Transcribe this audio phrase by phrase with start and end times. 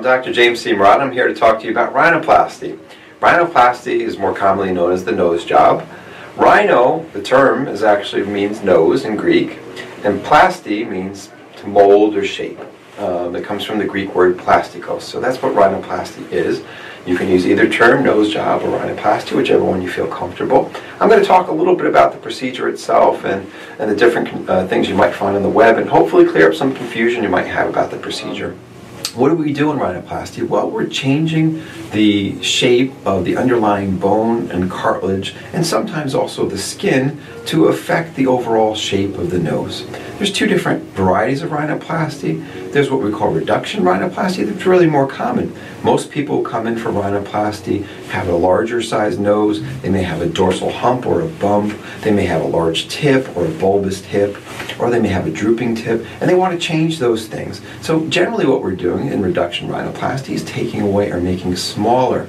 [0.00, 0.32] I'm Dr.
[0.32, 0.72] James C.
[0.72, 1.00] Marotta.
[1.00, 2.78] I'm here to talk to you about rhinoplasty.
[3.20, 5.86] Rhinoplasty is more commonly known as the nose job.
[6.38, 9.58] Rhino, the term, is actually means nose in Greek,
[10.02, 12.58] and plasty means to mold or shape.
[12.96, 16.62] Um, it comes from the Greek word plastikos, so that's what rhinoplasty is.
[17.04, 20.72] You can use either term, nose job, or rhinoplasty, whichever one you feel comfortable.
[20.98, 23.46] I'm going to talk a little bit about the procedure itself and,
[23.78, 26.54] and the different uh, things you might find on the web and hopefully clear up
[26.54, 28.56] some confusion you might have about the procedure.
[29.14, 30.46] What do we do in rhinoplasty?
[30.46, 36.58] Well, we're changing the shape of the underlying bone and cartilage and sometimes also the
[36.58, 39.84] skin to affect the overall shape of the nose.
[40.18, 42.72] There's two different varieties of rhinoplasty.
[42.72, 45.56] There's what we call reduction rhinoplasty that's really more common.
[45.82, 50.28] Most people come in for rhinoplasty have a larger sized nose, they may have a
[50.28, 54.36] dorsal hump or a bump, they may have a large tip or a bulbous tip,
[54.78, 57.60] or they may have a drooping tip, and they want to change those things.
[57.80, 62.28] So generally what we're doing in reduction rhinoplasty is taking away or making smaller.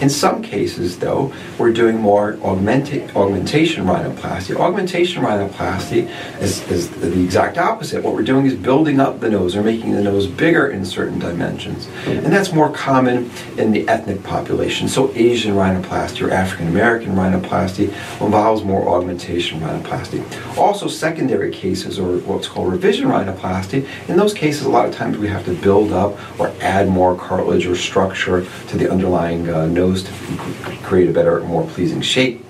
[0.00, 4.56] In some cases, though, we're doing more augmenta- augmentation rhinoplasty.
[4.56, 8.02] Augmentation rhinoplasty is, is the exact opposite.
[8.02, 11.18] What we're doing is building up the nose or making the nose bigger in certain
[11.18, 11.88] dimensions.
[12.06, 14.88] And that's more common in the ethnic population.
[14.88, 17.88] So Asian rhinoplasty or African American rhinoplasty
[18.20, 20.22] involves more augmentation rhinoplasty.
[20.58, 25.16] Also, secondary cases or what's called revision rhinoplasty, in those cases, a lot of times
[25.16, 29.66] we have to build up or add more cartilage or structure to the underlying uh,
[29.66, 30.12] nose to
[30.82, 32.44] create a better, more pleasing shape.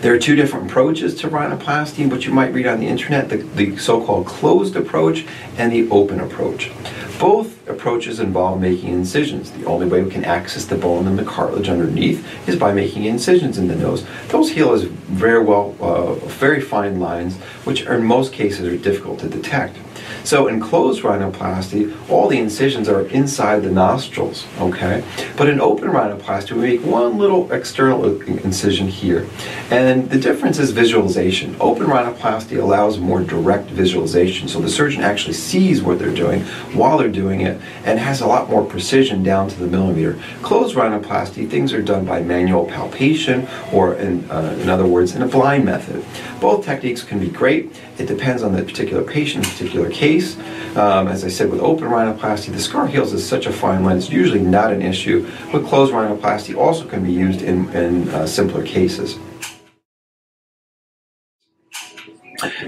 [0.00, 3.38] There are two different approaches to rhinoplasty, which you might read on the internet, the,
[3.38, 6.70] the so-called closed approach and the open approach.
[7.18, 9.50] Both approaches involve making incisions.
[9.50, 13.04] The only way we can access the bone and the cartilage underneath is by making
[13.04, 14.04] incisions in the nose.
[14.28, 19.20] Those heal as very well, uh, very fine lines, which in most cases are difficult
[19.20, 19.76] to detect.
[20.24, 25.02] So in closed rhinoplasty, all the incisions are inside the nostrils, okay?
[25.36, 29.26] But in open rhinoplasty, we make one little external incision here.
[29.70, 31.56] And the difference is visualization.
[31.60, 36.42] Open rhinoplasty allows more direct visualization, so the surgeon actually sees what they're doing
[36.74, 40.18] while they're doing it and has a lot more precision down to the millimeter.
[40.42, 45.22] Closed rhinoplasty, things are done by manual palpation or, in, uh, in other words, in
[45.22, 46.04] a blind method.
[46.40, 47.70] Both techniques can be great.
[47.98, 50.36] It depends on the particular patient, particular case.
[50.76, 53.96] Um, as I said, with open rhinoplasty, the scar heals is such a fine line,
[53.96, 55.28] it's usually not an issue.
[55.52, 59.18] but closed rhinoplasty, also can be used in, in uh, simpler cases.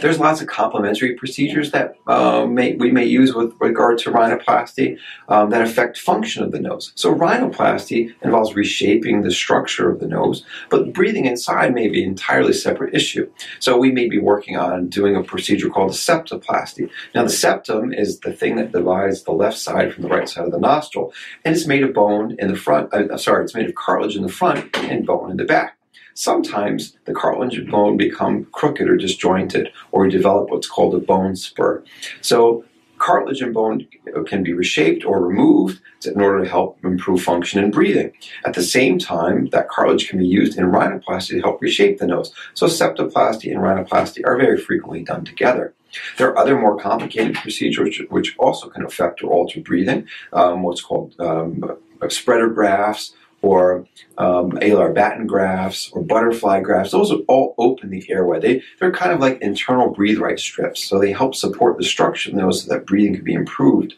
[0.00, 4.98] There's lots of complementary procedures that uh, may, we may use with regard to rhinoplasty
[5.28, 6.92] um, that affect function of the nose.
[6.94, 12.10] So rhinoplasty involves reshaping the structure of the nose, but breathing inside may be an
[12.10, 13.30] entirely separate issue.
[13.58, 16.90] So we may be working on doing a procedure called a septoplasty.
[17.14, 20.46] Now the septum is the thing that divides the left side from the right side
[20.46, 21.12] of the nostril,
[21.44, 22.92] and it's made of bone in the front.
[22.92, 25.76] Uh, sorry, it's made of cartilage in the front and bone in the back.
[26.14, 31.82] Sometimes the cartilage bone become crooked or disjointed, or develop what's called a bone spur.
[32.20, 32.64] So
[32.98, 33.88] cartilage and bone
[34.26, 38.12] can be reshaped or removed in order to help improve function and breathing.
[38.44, 42.06] At the same time, that cartilage can be used in rhinoplasty to help reshape the
[42.06, 42.32] nose.
[42.54, 45.74] So septoplasty and rhinoplasty are very frequently done together.
[46.18, 50.80] There are other more complicated procedures which, also can affect or alter breathing, um, what's
[50.80, 51.64] called um,
[52.08, 53.86] spreader grafts, or
[54.18, 56.92] um, alar batten grafts or butterfly grafts.
[56.92, 58.40] Those all open the airway.
[58.40, 62.30] They, they're kind of like internal breathe right strips, so they help support the structure
[62.30, 63.94] of the nose so that breathing can be improved.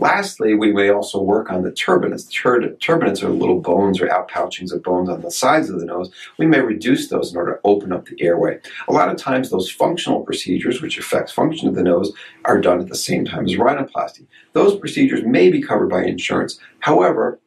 [0.00, 2.26] Lastly, we may also work on the turbinates.
[2.26, 5.86] The tur- turbinates are little bones or outpouchings of bones on the sides of the
[5.86, 6.12] nose.
[6.38, 8.58] We may reduce those in order to open up the airway.
[8.88, 12.12] A lot of times, those functional procedures, which affect function of the nose,
[12.44, 14.26] are done at the same time as rhinoplasty.
[14.52, 16.58] Those procedures may be covered by insurance.
[16.80, 17.38] However,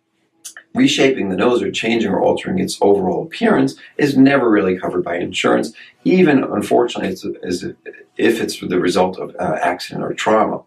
[0.75, 5.17] reshaping the nose or changing or altering its overall appearance is never really covered by
[5.17, 5.73] insurance,
[6.03, 7.65] even unfortunately it's,
[8.17, 10.61] if it's the result of uh, accident or trauma.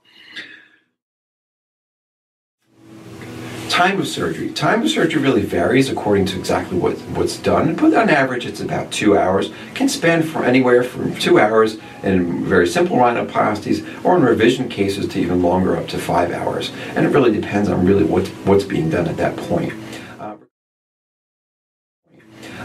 [3.78, 4.50] Time of surgery.
[4.50, 8.60] Time of surgery really varies according to exactly what, what's done, but on average it's
[8.60, 9.52] about two hours.
[9.76, 15.06] Can span from anywhere from two hours in very simple rhinoplasties or in revision cases
[15.06, 16.72] to even longer up to five hours.
[16.96, 19.72] And it really depends on really what, what's being done at that point.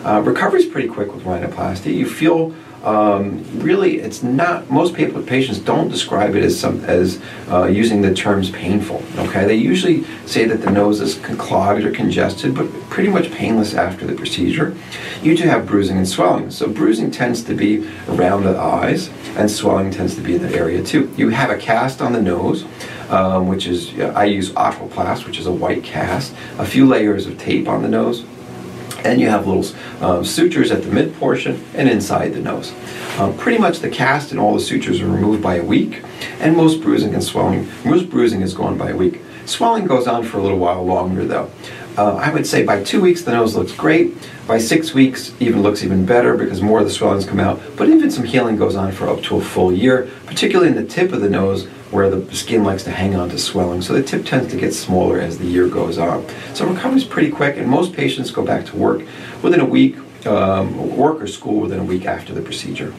[0.04, 1.94] Uh, recovery is pretty quick with rhinoplasty.
[1.96, 7.22] You feel um, really it's not most people patients don't describe it as some as
[7.50, 9.46] uh, using the terms painful okay?
[9.46, 14.06] They usually say that the nose is clogged or congested but pretty much painless after
[14.06, 14.76] the procedure.
[15.22, 16.52] You do have bruising and swelling.
[16.52, 20.54] So bruising tends to be around the eyes and swelling tends to be in that
[20.54, 21.12] area too.
[21.16, 22.66] You have a cast on the nose
[23.10, 27.38] um, which is, I use Aquaplast, which is a white cast, a few layers of
[27.38, 28.24] tape on the nose,
[29.04, 29.66] and you have little
[30.02, 32.74] um, sutures at the mid portion and inside the nose.
[33.18, 36.04] Um, pretty much the cast and all the sutures are removed by a week,
[36.40, 39.22] and most bruising and swelling, most bruising is gone by a week.
[39.46, 41.52] Swelling goes on for a little while longer though.
[41.96, 44.16] Uh, I would say by two weeks the nose looks great.
[44.48, 47.62] By six weeks, even looks even better because more of the swellings come out.
[47.78, 50.86] But even some healing goes on for up to a full year, particularly in the
[50.86, 53.84] tip of the nose where the skin likes to hang on to swelling.
[53.84, 56.26] So the tip tends to get smaller as the year goes on.
[56.56, 59.04] So recovery is pretty quick, and most patients go back to work
[59.44, 59.96] within a week,
[60.26, 62.92] um, work or school within a week after the procedure.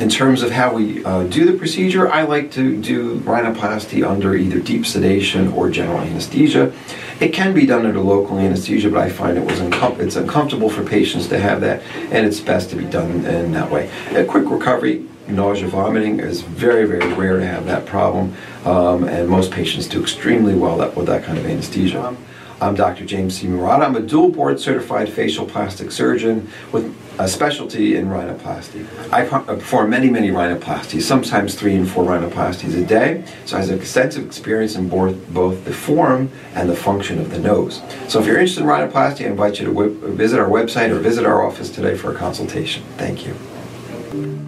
[0.00, 4.36] In terms of how we uh, do the procedure, I like to do rhinoplasty under
[4.36, 6.72] either deep sedation or general anesthesia.
[7.20, 10.70] It can be done under local anesthesia, but I find it was uncom it's uncomfortable
[10.70, 13.90] for patients to have that, and it's best to be done in that way.
[14.14, 19.28] A quick recovery, nausea, vomiting is very, very rare to have that problem, um, and
[19.28, 22.16] most patients do extremely well with that kind of anesthesia.
[22.60, 23.04] I'm Dr.
[23.04, 23.46] James C.
[23.46, 23.84] Marotta.
[23.84, 28.86] I'm a dual board certified facial plastic surgeon with a specialty in rhinoplasty.
[29.12, 33.24] I uh, perform many, many rhinoplasties, sometimes three and four rhinoplasties a day.
[33.44, 37.38] So I have extensive experience in both, both the form and the function of the
[37.38, 37.80] nose.
[38.08, 41.24] So if you're interested in rhinoplasty, I invite you to visit our website or visit
[41.24, 42.82] our office today for a consultation.
[42.96, 44.47] Thank you.